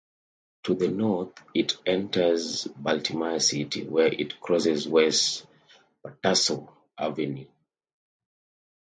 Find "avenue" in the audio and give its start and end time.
6.97-7.45